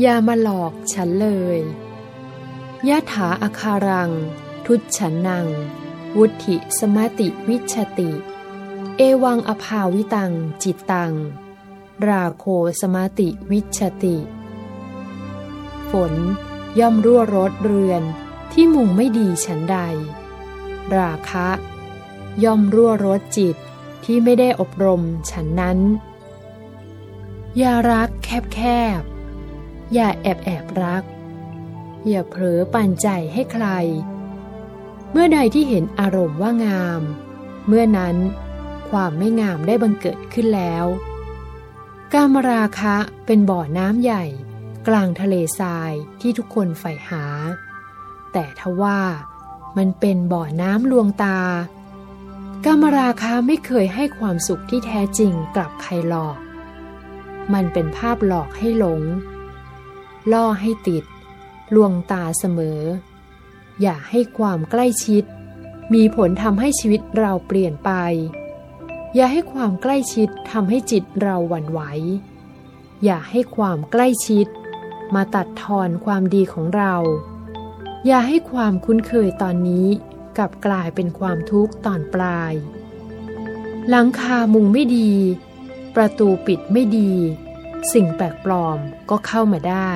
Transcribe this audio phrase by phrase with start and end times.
[0.00, 1.58] อย่ามาหลอกฉันเลย
[2.88, 4.10] ยะถาอาคารัง
[4.66, 5.46] ทุจฉันนัง
[6.16, 8.10] วุธิสมติวิชติ
[8.96, 11.12] เอวังอภาวิตัง จิตตัง
[12.06, 12.44] ราโค
[12.80, 14.16] สมติวิชติ
[15.90, 16.12] ฝน
[16.78, 18.02] ย่อมรั่วรถเรือน
[18.52, 19.78] ที่มุงไม่ดีฉันใด
[20.96, 21.48] ราคะ
[22.44, 23.56] ย่อมรั่วรถจิต
[24.04, 25.78] ที่ไม่ได้อบรมฉันนั้น
[27.56, 28.60] อย่ารักแคบแค
[29.00, 29.02] บ
[29.94, 31.04] อย่าแอบแอบรัก
[32.08, 33.66] อย่าเผลอปันใจให้ใคร
[35.10, 37.02] เมื่อใดที่เห็นอารมณ์ว่างาม
[37.66, 38.16] เมื่อนั้น
[38.90, 40.86] ความไม่งามได้บังเกิดขึ้นแล้ว
[42.12, 44.24] กามราคะเป็นบ่อน้ำใหญ่
[44.88, 47.24] กลางทะเลทรายที่ทุกคนใฝ่หา
[48.32, 49.00] แต่ทว่า
[49.78, 51.40] มันเป็นบ่อน้ำลวงตา
[52.64, 56.38] กามราคะไม่เคยให้ความสุขที่แท้จริงกลับใครหลอก
[57.54, 59.02] มันเป็นภาพหลอกให้หลง
[60.32, 61.04] ล่อให้ติด
[61.74, 62.80] ลวงตาเสมอ
[63.80, 65.24] อย่าให้ความใกล้ชิด
[65.94, 67.90] มีผลทำให้ชีวิตเราเปลี่ยนไป
[69.14, 71.80] อย่าให้ความใกล้ชิดทำให้จิตเราหวั่นไหว
[73.04, 74.46] อย่าให้ความใกล้ชิด
[75.14, 76.94] มาตัดทอนความดีของเรา
[78.06, 79.86] อย่าให้ความคุ้นเคยตอนนี้
[80.36, 82.54] กลับกลายเป็นความทุกข์ตอนปลาย
[83.88, 85.12] หลังคามุงไม่ดี
[85.96, 87.12] ประตูปิดไม่ดี
[87.92, 88.78] สิ่งแปลกปลอม
[89.10, 89.92] ก็เข้ามาได้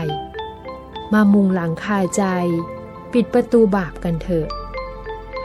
[1.13, 2.25] มามุงหลังคาใจ
[3.13, 4.49] ปิดประตูบาปกันเถอะ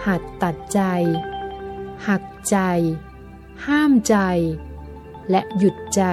[0.06, 0.82] หัดตัดใจ
[2.08, 2.58] หักใจ
[3.66, 4.16] ห้ามใจ
[5.30, 6.04] และหยุดใจ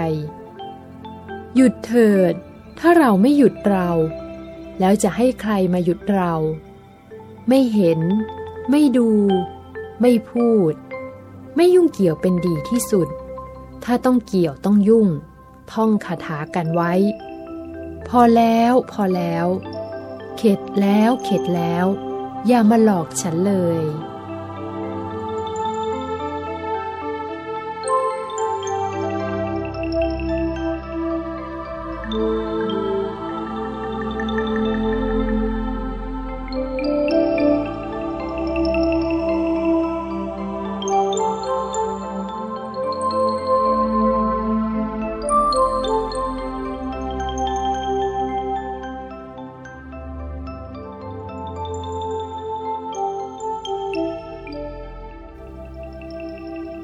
[1.57, 2.35] หยุดเถิด
[2.79, 3.91] ถ้าเราไม่หยุดเรา
[4.81, 6.35] แล้วจะให้ใครมาหยุดเรา
[7.49, 8.01] ไม่เห็น
[8.71, 9.11] ไม่ดู
[10.01, 10.75] ไม่พูด
[11.57, 13.09] ไม่ยุ่งเกี่ยวเป็นดีที่สุด
[13.85, 15.09] ถ้าต้องเกี่ยวต้องยุ่ง
[15.73, 16.93] ท่องคาถากันไว้
[18.09, 19.47] พอแล้วพอแล้ว
[20.37, 21.87] เข็ดแล้วเข็ดแล้ว
[22.47, 23.85] อย่ามาหลอกฉันเลย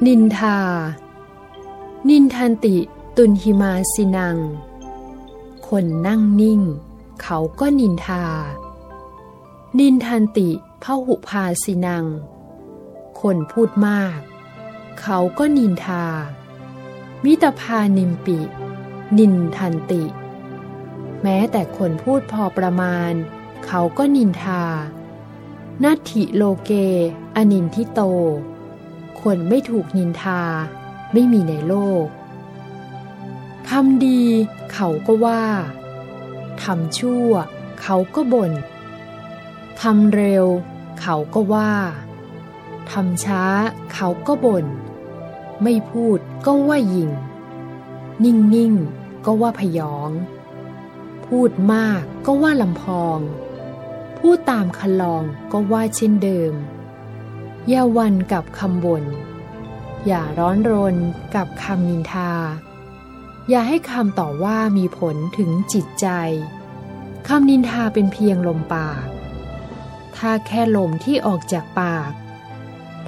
[0.08, 0.58] นินทา
[2.08, 2.76] นินทันติ
[3.16, 4.38] ตุนหิมาสินัง
[5.68, 6.60] คนนั่งนิ่ง
[7.22, 8.24] เขาก็นินทา
[9.78, 10.48] นินทันติ
[10.82, 12.04] พหุพาสินัง
[13.20, 14.18] คนพูดมาก
[15.00, 16.04] เขาก็นินทา
[17.24, 18.38] มิตรพานิมปิ
[19.18, 20.04] นินทันติ
[21.22, 23.12] แม้แต่คนพูดพอประมาณ
[23.66, 24.64] เขาก็นินทา
[25.82, 26.70] นัตถิโลเก
[27.36, 28.02] อนินทิโต
[29.20, 30.42] คนไม่ถูกนินทา
[31.12, 31.74] ไม่มีในโล
[32.04, 32.06] ก
[33.68, 34.22] ทำดี
[34.72, 35.44] เขาก็ว่า
[36.62, 37.30] ทำชั่ว
[37.82, 38.52] เขาก็บน่น
[39.80, 40.46] ทำเร็ว
[41.00, 41.72] เขาก็ว่า
[42.90, 43.44] ทำช้า
[43.92, 44.66] เขาก็บน่น
[45.62, 47.10] ไม่พูดก็ว่ายิง
[48.24, 50.10] นิ่งๆ ก็ว่าพยอง
[51.26, 53.18] พูดมากก็ว่าลำพอง
[54.18, 56.52] พูดตามคันลองก็ว่าเช่นเดิม
[57.68, 59.04] อย่าวันกับคำบน่น
[60.06, 60.96] อย่าร้อนรน
[61.34, 62.32] กับคำนินทา
[63.48, 66.06] อย่าให้คำต่อว่ามีผลถึงจิตใจ
[67.28, 69.06] คำนินทาเป็นเพียงลมปาก
[70.16, 72.12] ถ้าแค่ลมที่ออกจากปาก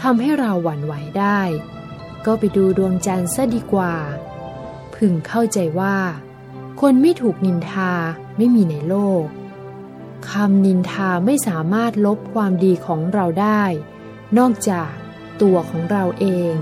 [0.02, 1.40] ทำให้เราหวั่นไหวได้
[2.26, 3.94] ก็ไปดูดวงจันทร์ซะดีกว่า
[4.94, 5.96] พึงเข้าใจว่า
[6.80, 7.92] คนไม่ถูกนินทา
[8.36, 9.24] ไม่มีในโลก
[10.30, 13.62] คำนินทาไม่สามารถลบความดีของเราได้
[14.38, 14.92] นอกจาก
[15.42, 16.54] ตัวของเราเอง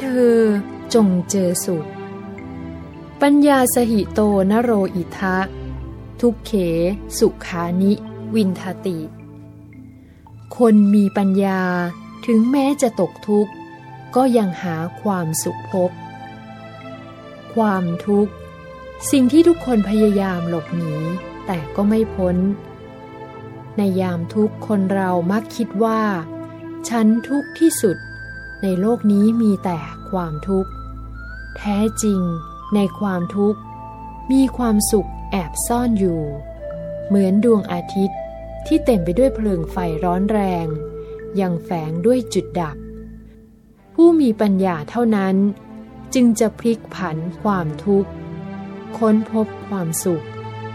[0.00, 0.38] เธอ
[0.94, 1.86] จงเจอสุข
[3.22, 4.20] ปัญญาสหิโต
[4.50, 5.38] นโรอิทะ
[6.20, 6.52] ทุกเข
[7.18, 7.92] สุขานิ
[8.34, 8.98] วินทติ
[10.56, 11.62] คนมีปัญญา
[12.26, 13.52] ถึงแม้จะตกทุกข์
[14.16, 15.90] ก็ยังหาความสุขพบ
[17.54, 18.32] ความทุกข์
[19.10, 20.94] สิ่งที่ทุกคนพยายามหลบหนี
[21.46, 22.36] แต่ก็ไม่พ้น
[23.76, 26.02] ในในยามทุกข์คนเรามักคิดว่า
[26.88, 27.96] ฉันทุกข์ที่สุด
[28.62, 29.78] ในโลกนี้มีแต่
[30.10, 30.70] ความทุกข์
[31.56, 32.20] แท้จริง
[32.74, 33.60] ในความทุกข์
[34.32, 36.22] มีความสุขแอบซ่อนอยู่
[37.06, 38.18] เหมือนดวงอาทิตย์
[38.66, 40.66] ที่เต็มไปด้วยเพลิงไฟร้อนแรง
[41.40, 42.76] ยังแฝงด้วยจุดดับ
[43.94, 45.36] ผู้มีปัญญาเท่านั้น
[46.14, 48.10] จึงจะพลิกผันความทุกข์
[48.98, 50.24] ค้นพบความสุข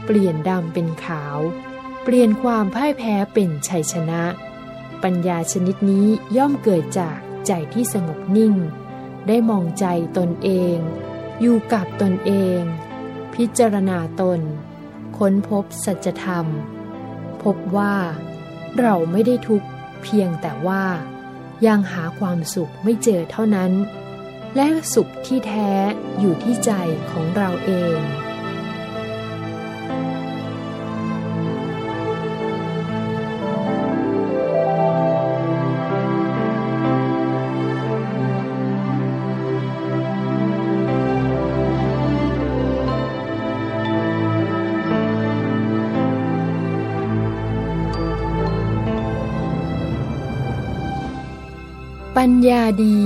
[0.06, 1.38] เปลี่ยนดำเป็นขาว
[2.04, 4.24] เปลี่ยนความพ่ายแพ้เป็นชัยชนะ
[5.04, 8.56] ปัญญาชนิดนี้ย่อมเกิดจาก ใจที่สงบนิ่ง
[9.28, 9.86] ได้มองใจ
[10.18, 10.78] ตนเอง
[11.42, 12.62] อยู่กับตนเอง
[13.34, 14.40] พิจารณาตน
[15.18, 16.46] ค้นพบสัจธรรม
[17.44, 17.96] พบว่า
[18.80, 19.68] เราไม่ได้ทุกข์
[20.04, 20.86] เพียงแต่ว่า
[21.66, 23.72] ยังหาความสุขไม่เจอเท่านั้น
[24.56, 25.72] และสุขที่แท้
[26.20, 26.72] อยู่ที่ใจ
[27.12, 28.00] ของเราเอง
[52.28, 53.02] ปัญญาดี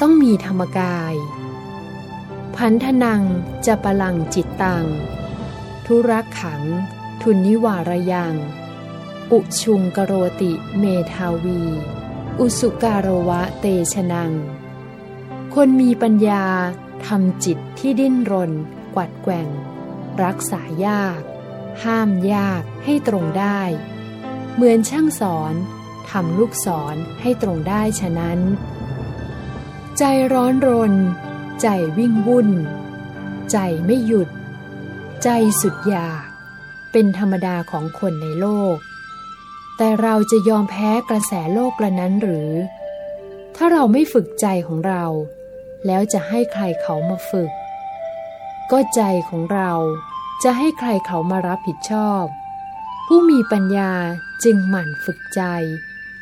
[0.00, 1.14] ต้องมีธรรมกาย
[2.56, 3.22] พันธนัง
[3.66, 4.86] จะปลังจิตตัง
[5.86, 6.62] ธุรักขัง
[7.22, 8.34] ทุนนิวารยัง
[9.32, 11.62] อุชุงกโรติเมทาวี
[12.40, 14.32] อุสุการวะเตชนัง
[15.54, 16.46] คนมีปัญญา
[17.06, 18.52] ทำจิตที่ดิ้นรน
[18.94, 19.48] กวัดแกว่ง
[20.22, 21.20] รักษายาก
[21.84, 23.60] ห้ามยากให้ตรงได้
[24.54, 25.54] เหมือนช่างสอน
[26.10, 28.38] ทำลูกศรให้ตรงได้ฉะนั้น
[29.98, 30.02] ใจ
[30.32, 30.94] ร้อนรน
[31.62, 31.68] ใจ
[31.98, 32.50] วิ่งวุ่น
[33.52, 34.28] ใจไม่หยุด
[35.22, 35.28] ใจ
[35.60, 36.24] สุดอยาก
[36.92, 38.76] เป็นธรรมดาของคนในโลก
[39.76, 42.52] แต่เราจะยอมแพ้กระแสโลกกระนั้นหรือ
[43.56, 45.04] ถ้าเราไม่ฝึกใจของเรา
[45.86, 47.50] แล้วจะให้ใครเขามาฝึก
[48.70, 49.72] ก็ใจของเรา
[50.42, 52.24] จะให้ใครเขามารับผิดชอบ
[53.06, 53.92] ผู้มีปัญญา
[54.44, 55.42] จึงหมั่นฝึกใจ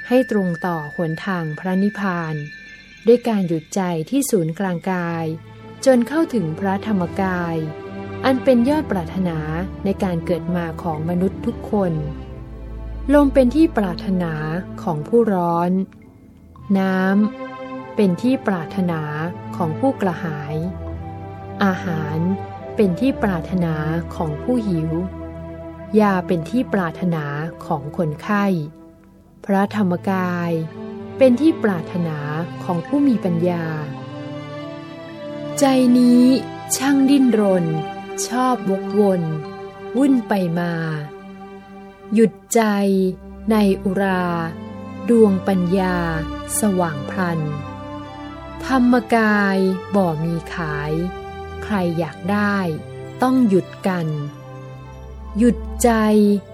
[0.08, 2.34] ให้ตรงต่อหนทางพระนิพพาน
[3.06, 5.24] ด้วยการหยุดใจที่ศูนย์กลางกาย
[5.86, 7.56] จนเข้าถึงพระธรรมกาย
[8.24, 9.38] อันเป็นยอดปรารถนา
[9.84, 11.92] ในการเกิดมาของมนุษย์ทุกคน
[13.14, 14.34] ลมเป็นที่ปรารถนา
[14.82, 15.70] ของผู้ร้อน
[16.78, 19.00] น้ำเป็นที่ปรารถนา
[19.56, 20.54] ของผู้กระหาย
[21.64, 22.18] อาหาร
[22.76, 23.74] เป็นที่ปรารถนา
[24.16, 24.90] ของผู้หิว
[26.00, 27.24] ยาเป็นที่ปรารถนา
[27.66, 28.44] ของคนไข้
[29.50, 30.52] พระธรรมกาย
[31.18, 32.18] เป็นที่ปรารถนา
[32.64, 33.66] ของผู้มีปัญญา
[35.58, 35.64] ใจ
[35.98, 36.24] นี้
[36.76, 37.64] ช่างดิ้นรน
[38.26, 39.22] ชอบวกวน
[39.96, 40.72] วุ่นไปมา
[42.14, 42.62] หยุดใจ
[43.50, 44.26] ในอุรา
[45.08, 45.96] ดวงปัญญา
[46.60, 47.40] สว่างพลัน
[48.64, 49.58] ธรรมกาย
[49.94, 50.92] บ่มีขาย
[51.62, 52.58] ใครอยากได้
[53.22, 54.06] ต้องหยุดกัน
[55.38, 55.90] หยุดใจ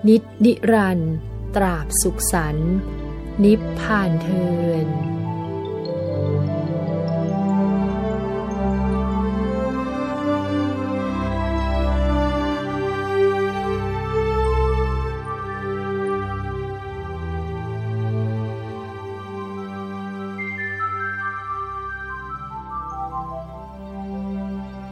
[0.09, 1.15] นิดนิรันดร์
[1.57, 2.57] ตราบสุขสัน
[3.45, 4.47] นิพพานเทิ
[4.87, 4.89] น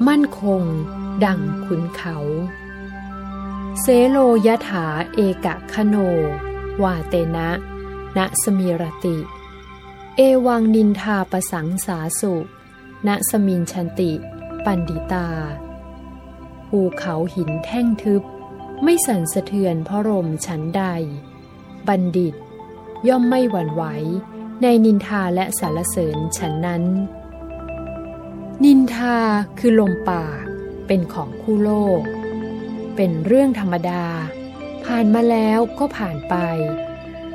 [0.09, 0.63] มั่นคง
[1.25, 2.17] ดังขุนเขา
[3.81, 5.97] เซโลยถาเอกะคโน
[6.83, 7.49] วาเตนะ
[8.17, 9.17] ณสมีรติ
[10.17, 12.35] เอวังนินทาประสังสาสุ
[13.07, 14.13] ณสมินชันติ
[14.65, 15.29] ปันดิตา
[16.69, 18.23] ภูเขาหินแท่งทึบ
[18.83, 20.83] ไม่สั่นสะเทือนเพราะลมฉันใด
[21.89, 22.35] บัณฑิต
[23.09, 23.85] ย่อมไม่หวั่นไหว
[24.63, 26.85] ในนินทาและสารเสริญฉันนั้น
[28.65, 29.17] นินทา
[29.59, 30.43] คือลมปาก
[30.87, 32.03] เป็นของคู่โลก
[32.97, 34.05] เป็นเรื่องธรรมดา
[34.87, 36.37] ผ่านมาแล้วก็ผ่านไป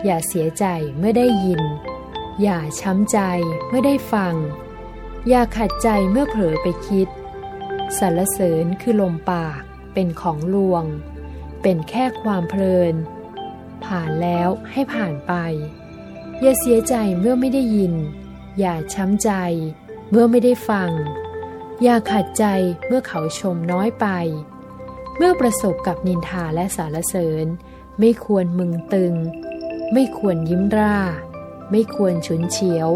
[0.06, 0.66] อย่าเสียใจ
[0.98, 1.62] เมื่อได้ยิน
[2.42, 3.20] อย่าช้ำใจ
[3.68, 4.36] เมื่อได้ฟัง
[5.30, 7.08] อย่าขัดใจเมื่อเผลอไปคิด
[7.98, 9.62] สรรเสริญคือลมปาก
[9.94, 10.86] เป็นของลวง
[11.62, 12.96] เป็นแค่ความเพลิน
[13.86, 15.34] ผ่านแล้วให้ผ่านไป
[16.42, 17.94] อย่าเสียใจเมื่อไม่ได้ยิน
[18.60, 19.32] อย่าช้ำใจ
[20.10, 20.92] เมื่อไม่ได้ฟัง
[21.84, 22.46] อย่าขัดใจ
[22.86, 24.08] เมื่อเขาชมน้อยไป
[25.18, 27.46] เมื่อประสบกับนินทาและสารเสริญ
[28.00, 29.14] ไม่ควรมึงตึง
[29.94, 30.98] ไม่ควรยิ้มร่า
[31.72, 32.90] ไม่ควรฉุนเฉียว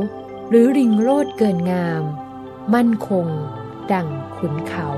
[0.50, 2.04] หรือริงโลดเกินงาม
[2.74, 3.28] มั่นคง
[3.92, 4.90] ดั่งขุนเขา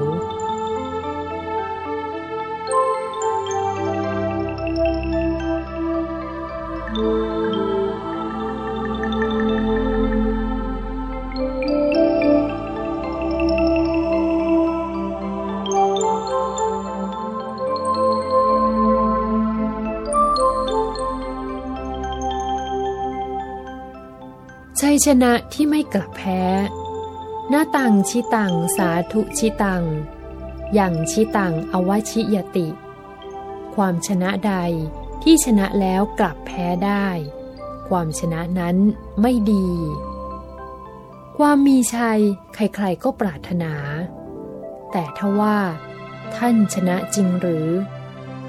[24.94, 26.42] ยชนะที่ไม่กลับแพ้
[27.50, 29.84] หน้าตังชิตังสาธุชิตัง
[30.74, 32.68] อย่างชิตังอวชิยติ
[33.76, 34.54] ความชนะใด
[35.24, 37.08] ที่ชนะแล้วกลับแพ้ได้
[37.88, 38.78] ความชนะนั้น
[39.22, 39.70] ไม่ดี
[41.38, 42.22] ความมีชัย
[42.54, 43.74] ใครๆก็ปรารถนา
[44.92, 45.60] แต่ถ้าว่า
[46.36, 47.68] ท่านชนะจริงหรือ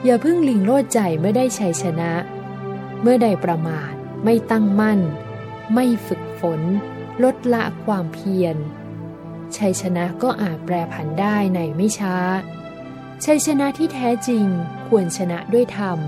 [0.05, 2.13] อย่าเพิ่งลิงโลดใจเมื่อได้ชัยชนะ
[3.01, 3.93] เมื่อใดประมาท
[4.25, 5.01] ไม่ตั้งมั่น
[5.75, 6.63] ไม่ฝึก ฝน
[7.25, 8.57] ลดละความเพียร
[9.57, 12.17] ชัยชนะก็อาจแปรผันได้ในไม่ช้า
[13.25, 14.47] ชัยชนะที่แท้จริง
[14.89, 15.99] ควรชนะด้วยธรรม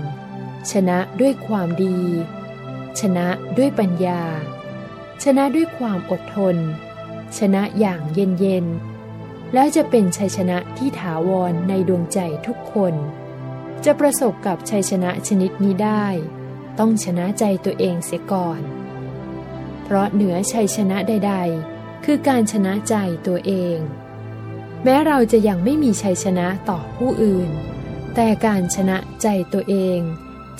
[0.71, 1.99] ชนะด้วยความดี
[2.99, 3.27] ชนะ
[3.57, 4.23] ด้วยปัญญา
[5.23, 6.55] ชนะด้วยความอดทน
[7.37, 8.65] ชนะอย่างเย็นเย็น
[9.53, 12.93] แล้วจะเป็นชัยชนะที่ถาวรในดวงใจทุกคน
[13.85, 16.05] จะประสบกับชัยชนะชนิดนี้ได้
[16.79, 18.61] ต้องชนะใจตัวเองเสียก่อน
[19.89, 21.33] เพราะเหนือชัยชนะใด
[21.69, 22.95] ๆ คือการชนะใจ
[23.27, 23.77] ตัวเอง
[24.83, 27.49] แม้เราจะยังไม่มีชัยชนะต่อผู้อื่น
[28.15, 29.99] แต่การชนะใจตัวเอง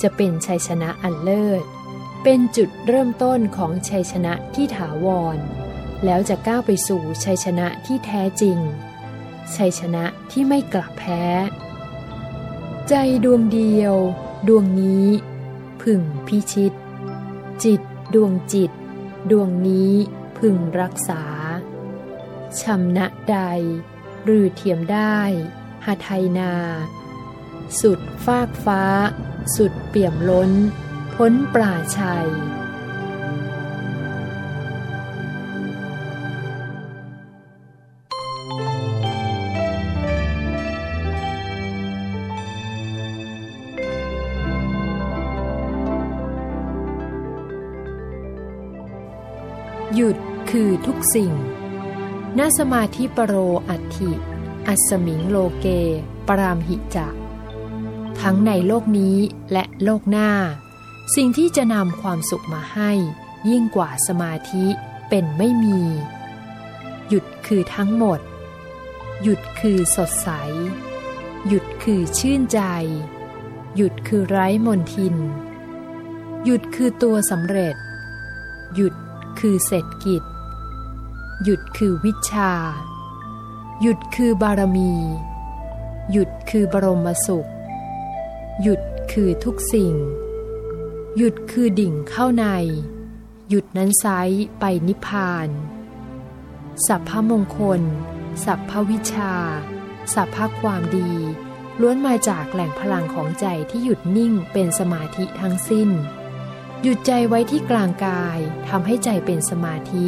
[0.02, 1.62] จะเป็นชัยชนะอันเลิศ
[2.22, 5.06] เป็นจุดเริ่มต้นของชัยชนะที่ถาว
[5.36, 5.38] ร
[6.04, 8.58] แล้วจะก้าวไปสู่ชัยชนะที่แท้จริง
[9.56, 11.24] ชัยชนะที่ไม่กลับแพ้
[12.88, 12.94] ใจ
[13.24, 13.94] ดวงเดียว
[14.48, 15.08] ดวงนี้
[15.82, 16.72] พึงพิชิต
[17.64, 17.80] จิต
[18.14, 18.70] ดวงจิต
[19.30, 19.92] ดวงนี้
[20.38, 21.22] พึงรักษา
[22.60, 23.38] ชำนะใด
[24.24, 25.18] หรือเทียมได้
[25.84, 26.52] หาไทยนา
[27.80, 28.82] สุดฟากฟ้า
[29.56, 30.52] สุดเปี่ยมล้น
[31.14, 32.28] พ้นปราชัย
[50.50, 51.32] คือทุกสิ่ง
[52.38, 53.34] นาสมาธิปโร
[53.68, 54.12] อัตถิ
[54.68, 55.66] อัสมิงโลเก
[56.28, 57.08] ปรามหิจะ
[58.20, 59.16] ทั้งในโลกนี้
[59.52, 60.30] และโลกหน้า
[61.14, 62.90] สิ่งที่จะนำความสุขมาให้
[63.50, 64.66] ยิ่งกว่าสมาธิ
[65.08, 65.80] เป็นไม่มี
[67.08, 68.20] หยุดคือทั้งหมด
[69.22, 70.28] หยุดคือสดใส
[71.48, 72.60] หยุดคือชื่นใจ
[73.76, 75.16] หยุดคือไร้มนทิน
[76.44, 77.76] หยุดคือตัวสำเร็จ
[78.74, 78.94] หยุด
[79.38, 80.22] คือเศรษฐกิจ
[81.44, 82.52] หยุดคือวิชา
[83.82, 84.92] หยุดคือบารมี
[86.12, 87.50] หยุดคือบรมสุข
[88.62, 88.80] หยุด
[89.12, 89.94] คือทุกสิ่ง
[91.16, 92.46] หยุดคือดิ่งเข้าใน
[93.48, 94.06] หยุดนั้นไซ
[94.58, 95.48] ไปนิพพาน
[96.86, 97.82] สัพพมงคล
[98.44, 99.34] สัพพวิชา
[100.14, 101.12] สัพพความดี
[101.80, 105.90] ล้วนมาจากแหล่งพลังของใจที่หยุดนิ่งเป็นสมาธิทั้งสิ้น
[106.82, 110.06] หยุดใจไว้ที่กลางกายทำให้ใจเป็นสมาธิ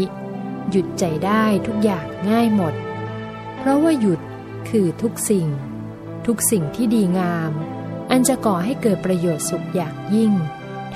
[0.70, 2.74] หยุดใจได้ทุกอย่างง่ายหมด
[3.56, 4.20] เพราะว่าหยุด
[4.68, 5.48] คือทุกสิ่ง
[6.26, 7.52] ทุกสิ่งที่ดีงาม
[8.10, 10.32] อันจะก่อให้เกิดประโยชน์สุขอย่างยิ่ง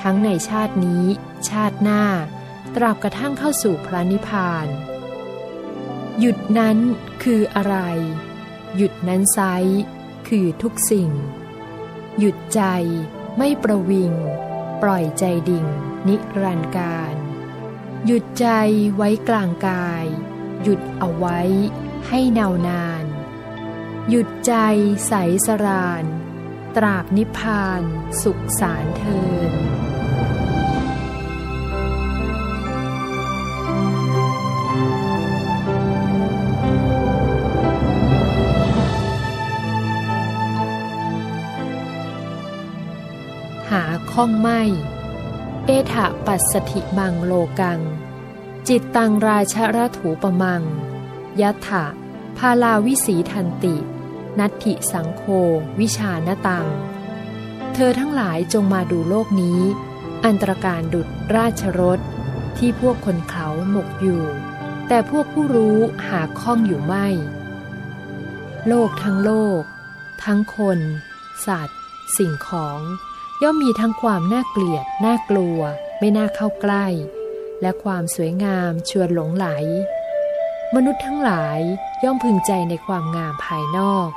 [0.01, 1.05] ทั้งในชาตินี้
[1.49, 2.03] ชาติหน้า
[2.75, 4.67] ตราบกระทั่งเข้าสู่พระนิพพาน
[6.19, 6.77] หยุดนั้น
[7.23, 7.75] คืออะไร
[8.75, 9.39] หยุดนั้นไซ
[10.27, 11.09] คือทุกสิ่ง
[12.19, 12.61] หยุดใจ
[13.37, 14.13] ไม่ประวิง
[14.81, 15.65] ปล่อยใจดิ่ง
[16.07, 17.15] นิรันดร์การ
[18.05, 18.47] หยุดใจ
[18.95, 20.05] ไว้กลางกาย
[20.63, 21.39] หยุดเอาไว้
[22.07, 23.05] ให้เนานาน
[24.09, 24.53] หยุดใจ
[25.07, 25.13] ใส
[25.45, 26.03] สราน
[26.75, 27.81] ตราบนิพพาน
[28.21, 29.21] สุขสารเทิ
[29.51, 29.53] น
[43.69, 44.61] หาข้องไม่
[45.65, 47.79] เอถะปัสสถิมังโลกัง
[48.69, 50.63] จิตตังราชระถูปมัง
[51.41, 51.85] ยัตถะ
[52.37, 53.75] พาลาวิสีทันติ
[54.39, 55.23] นัตถิสังโค
[55.79, 56.67] วิชานตัง
[57.73, 59.61] เธอทั้งหลายจงมาดูโลกนี้
[60.25, 61.99] อันตรการดุดราชรถ
[62.57, 64.23] ที่พวกคนเขาหมกอยู่
[64.87, 67.07] แต่พวกผู้รู้หาข้องอยู่ไม่
[68.67, 69.61] โลกทั้งโลก
[70.23, 70.79] ทั้งคน
[71.47, 71.79] สัตว์
[72.17, 72.79] สิ่งของ
[73.43, 75.59] ย่อมมีทั้งความน่าเกลียด น่ากลัว
[75.99, 76.85] ไม่น่าเข้าใกล้
[77.61, 79.47] และความสวยงามชวนหลงไหล
[80.75, 81.59] มนุษย์ทั้งหลาย
[82.03, 84.07] ย่อมพึงใจในความงามภายนอก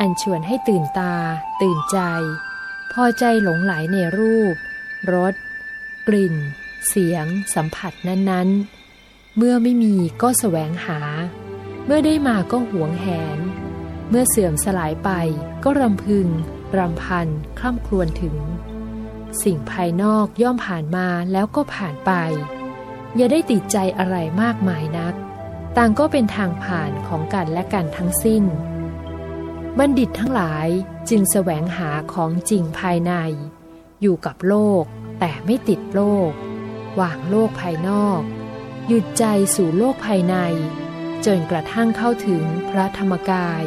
[0.00, 1.14] อันชวนให้ตื่นตา
[1.62, 1.98] ตื่นใจ
[2.92, 4.54] พอใจหลงไหลในรูป
[5.12, 5.34] รส
[6.06, 6.34] กลิ่น
[6.88, 11.00] เสียง สัมผัสนั้นๆ เมื่อไม่มีก็แสวงหา
[11.86, 13.38] เมื่อได้มาก็หวงแหน
[14.10, 15.10] เมื่อเสื่อมสลายไป
[15.64, 16.28] ก็รำพึง
[16.76, 17.28] รำพัน
[17.58, 18.36] คล่ำครวญถึง
[19.42, 22.12] สิ่งภายนอกย่อมผ่านมาแล้วก็ผ่านไป
[23.16, 25.14] อย่าได้ติดใจอะไรมากมายนัก
[25.76, 28.44] ต่างก็เป็นทางผ่านของกันและกันทั้งสิ้น
[29.78, 30.68] บัณฑิตทั้งหลาย
[31.08, 33.12] จึงแสวงหาของจริงภายใน
[34.00, 34.84] อยู่กับโลก
[35.20, 36.30] แต่ไม่ติดโลก
[37.00, 38.20] วางโลกภายนอก
[38.86, 40.36] หยุดใจสู่โลกภายใน
[41.26, 43.64] จนกระทั่งเข้าถึงพระธรรมกาย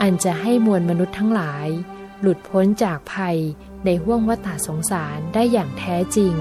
[0.00, 1.68] อันจะให้มวลมนุษย์ทั้งหลาย
[2.20, 3.38] หลุดพ้นจากภัย
[3.84, 6.34] ในห้วงวัฏสงสารได้อย่างแท้จริง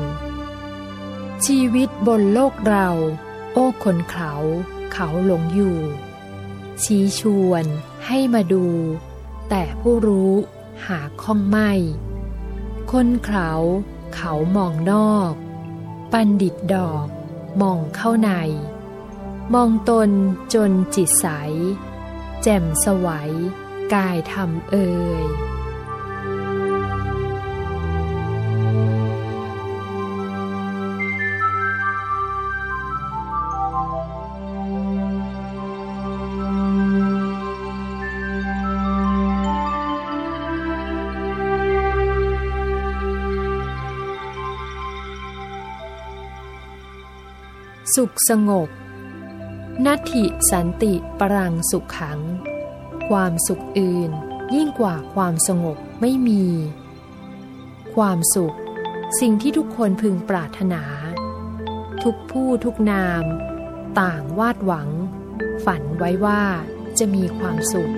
[1.45, 2.89] ชีวิตบนโลกเรา
[3.53, 4.33] โอ้คนเขา
[4.91, 5.77] เขาหลงอยู่
[6.83, 7.65] ชี้ชวน
[8.05, 8.65] ให้มาดู
[9.49, 10.33] แต่ผู้รู้
[10.85, 11.71] หาข้องไม่
[12.91, 13.51] คนเขา
[14.15, 15.33] เขามองนอก
[16.11, 17.07] ปันดิตดอก
[17.61, 18.31] มองเข้าใน
[19.53, 20.09] มองตน
[20.53, 21.27] จนจิตใส
[22.43, 23.33] แจ่มสวัย
[23.93, 25.23] กายทำเอ่ย
[47.95, 48.69] สุขสงบ
[49.85, 52.19] นัตถิสันติปรังสุขขัง
[53.07, 54.11] ความสุขอื่น
[54.55, 56.45] ยิ่งกว่าความสงบไม่มี
[57.95, 58.55] ความสุข
[59.19, 60.83] สิ่งที่ทุกคนพึงปรารถนา
[62.03, 63.23] ทุกผู้ทุกนาม
[63.99, 64.89] ต่างวาดหวัง
[65.65, 66.43] ฝันไว้ว่า
[66.99, 67.93] จะมีความสุข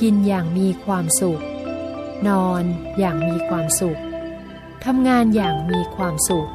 [0.00, 1.42] กินอย่างมีความสุข
[2.28, 2.64] นอน
[2.98, 4.00] อย่างมีความสุข
[4.84, 6.50] ทำงานอย่างมีความสุข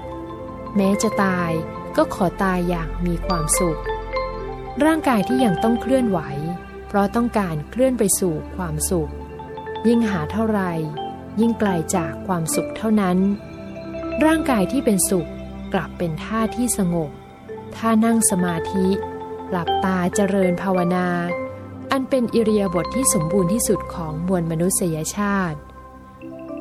[0.75, 1.51] แม้จะตาย
[1.97, 3.79] ก็ขอตายอย่างมีความสุข
[4.85, 6.19] ร่างกายที่ยังต้องเคลื่อนไหว
[6.87, 9.11] เพราะต้องการเคลื่อนไปสู่ความสุข
[9.87, 10.61] ยิ่งหาเท่าไร
[11.39, 13.17] ยิ่งไกลจากความสุขเท่านั้น
[14.25, 15.29] ร่างกายที่เป็นสุข
[15.73, 17.11] กลับเป็นท่าที่สงบ
[17.75, 18.87] ท่านั่งสมาธิ
[19.49, 21.07] หลับตาเจริญภาวนา
[21.91, 25.59] อันเป็นอิริยาบถทที่สมบูรณ์ที่สุดของมวลมนุษยชาติ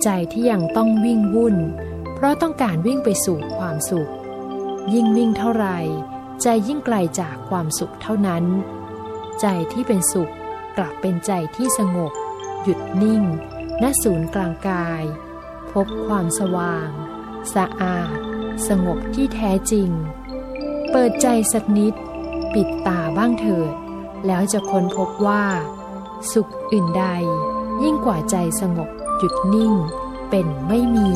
[0.03, 1.57] ใจที่ยังต้องวิ่งวุ่น
[2.15, 4.11] เพราะต้องการวิ่งไปสู่ความสุข
[4.93, 5.67] ยิ่งวิ่งเท่าไร
[6.43, 8.45] ใจยิ่งไกลจากความสุขเท่านั้น
[9.41, 10.33] ใจที่เป็นสุข
[10.77, 12.13] กลับเป็นใจที่สงบ
[12.63, 13.23] หยุดนิ่ง
[13.83, 15.03] ณศูนย์กลางกาย
[15.73, 16.89] พบความสว่าง
[17.55, 18.17] สะอาด
[18.69, 19.91] สงบที่แท้จริง
[20.91, 21.95] เปิดใจสักนิด
[22.55, 23.73] ปิดตาบ้างเถิด
[24.27, 25.45] แล้วจะค้นพบว่า
[26.33, 27.07] สุขอื่นใด
[27.83, 29.73] ยิ่งกว่าใจสงบหยุดนิ่ง
[30.31, 31.11] เป็นไม่มี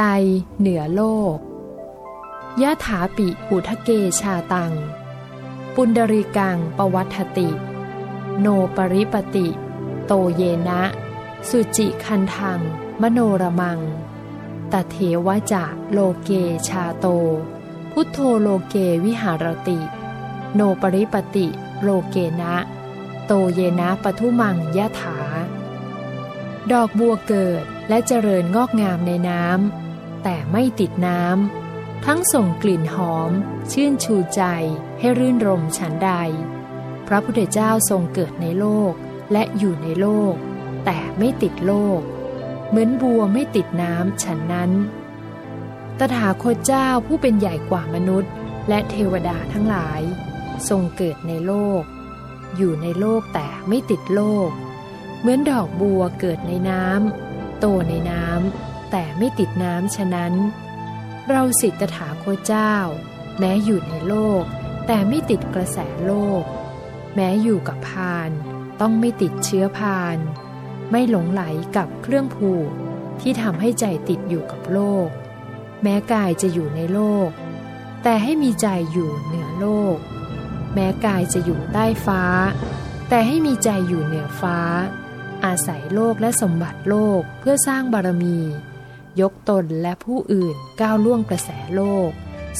[0.00, 0.12] ใจ
[0.60, 1.02] เหนือโล
[1.34, 1.36] ก
[2.62, 4.72] ยะถาปิอุทะเกชาตัง
[5.74, 7.50] ปุณดริกังปวัตติ
[8.40, 9.48] โนปริปติ
[10.06, 10.82] โตเยนะ
[11.48, 12.60] สุจิคันทัง
[13.00, 13.78] มโนรมัง
[14.72, 16.30] ตเทวจะโลเก
[16.68, 17.06] ชาโต
[17.92, 19.78] พุทโธโลเกวิหารติ
[20.54, 21.46] โนปริปติ
[21.82, 22.54] โลเกนะ
[23.26, 25.18] โตเยนะปทุมังยะถา
[26.70, 29.85] ดอกบัวเกิดและเจริญงอกงามในน้ำ
[30.28, 33.30] แต่ไม่ติดน้ำ ทั้งส่งกลิ่นหอม
[33.72, 34.42] ชื่นชูใจ
[34.98, 36.12] ให้รื่นรมฉันใด
[37.06, 38.92] พระพุทธเจ้าทรงเกิดในโลก
[39.32, 40.34] และอยู่ในโลก
[40.84, 42.00] แต่ไม่ติดโลก
[42.68, 44.70] เหมือนบัวไม่ติดน้ำฉันนั้น
[45.98, 48.32] ตถาคตเจ้าผู้เป็นใหญ่กว่ามนุษย์
[48.68, 50.00] และเทวดาทั้งหลาย
[50.68, 51.82] ทรงเกิดในโลก
[52.56, 54.50] อยู่ในโลกแต่ไม่ติดโลก
[55.20, 60.34] เหมือนดอกบัวเกิดในน้ำโตในน้ำ แต่ไม่ติดน้ำฉะนั้น
[61.28, 62.74] เราสิทธถาโคเจ้า
[63.38, 64.42] แม้อยู่ในโลก
[64.86, 66.42] แต่ไม่ติดกระแสโลก
[67.14, 68.30] แม้อยู่กับพาน
[68.80, 70.18] ต้องไม่ติดเชื้อพาน
[70.90, 71.42] ไม่หลงไหล
[71.76, 72.70] กับเครื่องผูก
[73.20, 75.08] ที่ทำให้ใจติดอยู่กับโลก
[75.82, 77.28] แม้กายจะอยู่ในโลก
[78.02, 79.96] แต่ให้มีใจอยู่เหนือโลก
[80.74, 82.22] แม้กายจะอยู่ใต้ฟ้า
[83.08, 84.58] แต่ให้มีใจอยู่เหนือฟ้า
[85.44, 88.38] อาศัยโลกและสมบัติโลกเพื่อสร้างบารมี
[89.20, 92.10] ยกตนและผู้อื่นก้าวล่วงกระแสโลก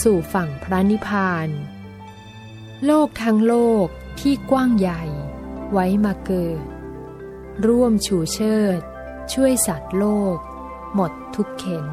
[0.03, 1.49] สู่ฝั่งพระนิพพาน
[2.87, 3.87] โลกทั้งโลก
[4.21, 5.03] ที่กว้างใหญ่
[5.73, 6.64] ไว้มาเกิด
[7.66, 8.81] ร่วมชูเชิด
[9.33, 10.37] ช่วยสัตว์โลก
[10.95, 11.87] หมดทุกเข็น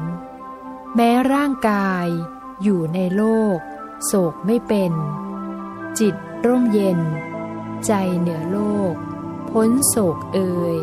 [0.94, 2.06] แม้ร่างกาย
[2.62, 3.24] อยู่ในโล
[3.56, 3.58] ก
[4.04, 4.92] โศกไม่เป็น
[5.98, 6.14] จิต
[6.46, 7.00] ร่มเย็น
[7.86, 8.60] ใจเหนือโล
[8.92, 8.94] ก
[9.50, 10.78] พ้นโศกเอ่ย